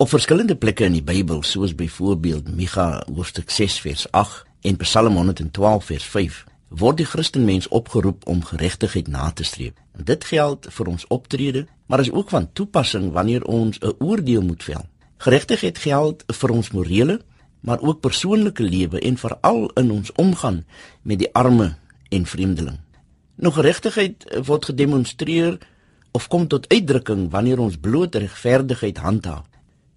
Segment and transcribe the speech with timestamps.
[0.00, 5.16] Op verskillende plekke in die Bybel, soos byvoorbeeld Micha hoofstuk 6 vers 8 en Psalm
[5.16, 6.38] 112 vers 5,
[6.68, 9.74] word die Christenmens opgeroep om geregtigheid na te streef.
[9.92, 14.64] Dit geld vir ons optrede, maar is ook van toepassing wanneer ons 'n oordeel moet
[14.64, 14.88] vel.
[15.16, 17.20] Geregtigheid geld vir ons morele,
[17.60, 20.64] maar ook persoonlike lewe en veral in ons omgang
[21.02, 21.76] met die arme
[22.08, 22.80] en vreemdeling.
[23.34, 25.58] Nog geregtigheid word gedemonstreer
[26.10, 29.49] of kom tot uitdrukking wanneer ons bloot regverdigheid handhaaf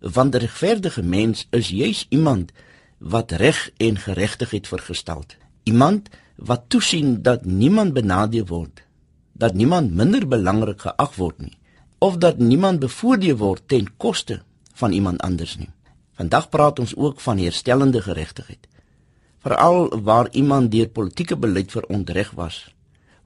[0.00, 2.52] want 'n regverdige mens is juis iemand
[2.98, 5.24] wat reg en geregtigheid vergestel.
[5.62, 8.82] Iemand wat toesien dat niemand benadeel word,
[9.32, 11.58] dat niemand minder belangrik geag word nie,
[11.98, 15.70] of dat niemand bevoordeel word ten koste van iemand anders nie.
[16.12, 18.68] Vandag praat ons ook van herstellende geregtigheid.
[19.38, 22.74] Veral waar iemand deur politieke beleid verontreg was,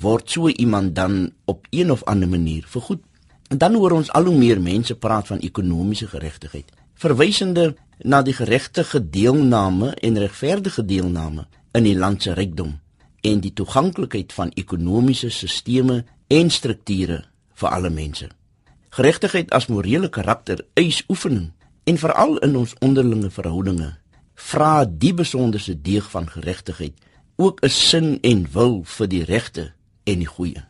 [0.00, 3.02] word so iemand dan op een of ander manier vergoed
[3.48, 8.34] En dan hoor ons al hoe meer mense praat van ekonomiese geregtigheid, verwysende na die
[8.36, 12.78] geregtige deelname en regverdige deelname in die land se rykdom
[13.20, 18.28] en die toeganklikheid van ekonomiese stelsels en strukture vir alle mense.
[18.94, 21.50] Geregtigheid as morele karakter eis oefening
[21.84, 23.94] en veral in ons onderlinge verhoudinge
[24.38, 26.94] vra die besonderse deeg van geregtigheid
[27.36, 29.72] ook 'n sin en wil vir die regte
[30.04, 30.67] en die goeie.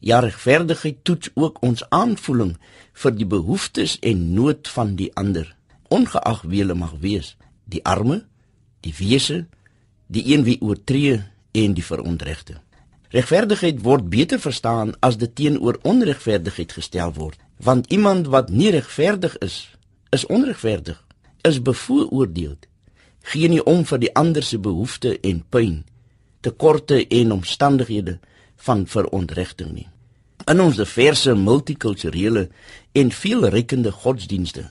[0.00, 2.54] Ja, regverdigheid toets ook ons aanvoeling
[3.02, 5.44] vir die behoeftes en nood van die ander,
[5.92, 7.34] ongeag wie hulle mag wees,
[7.68, 8.22] die arme,
[8.80, 9.44] die wese,
[10.08, 11.20] die een wie oortree
[11.52, 12.56] en die verontregte.
[13.12, 19.36] Regverdigheid word beter verstaan as dit teenoor onregverdigheid gestel word, want iemand wat nie regverdig
[19.44, 19.68] is,
[20.14, 20.96] is onregverdig,
[21.44, 22.56] is bevooroordeel,
[23.32, 25.82] gee nie om vir die ander se behoeftes en pyn,
[26.40, 28.16] tekorte en omstandighede
[28.66, 29.88] van verontregting nie.
[30.50, 32.48] In ons diverse multikulturele
[32.92, 34.68] en veelrykende godsdienste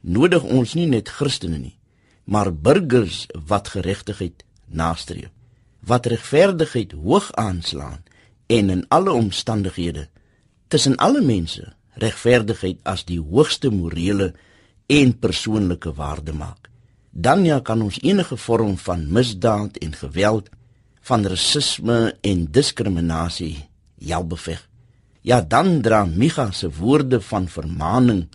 [0.00, 1.76] nodig ons nie net Christene nie,
[2.24, 5.28] maar burgers wat geregtigheid nastreef,
[5.84, 8.00] wat regverdigheid hoog aanslaan
[8.46, 10.08] en in alle omstandighede
[10.68, 14.32] tussen alle mense regverdigheid as die hoogste morele
[14.86, 16.70] en persoonlike waarde maak.
[17.10, 20.48] Dan ja kan ons enige vorm van misdaad en geweld
[21.10, 23.56] van rasisme en diskriminasie
[23.98, 24.60] jou beveg.
[25.26, 28.28] Ja, dan dra Micha se woorde van vermaaning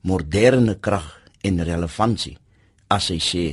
[0.00, 1.06] moderne krag
[1.44, 2.38] en relevantie
[2.88, 3.44] as hy sê: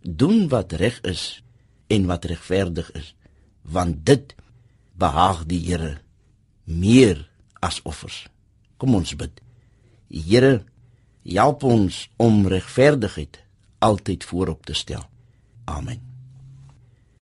[0.00, 1.42] "Doen wat reg is
[1.88, 3.14] en wat regverdig is,
[3.62, 4.34] want dit
[4.96, 6.00] behaag die Here
[6.64, 7.28] meer
[7.60, 8.26] as offers."
[8.76, 9.40] Kom ons bid.
[10.08, 10.64] Here,
[11.24, 13.44] help ons om regverdigheid
[13.78, 15.04] altyd voorop te stel.
[15.64, 16.09] Amen.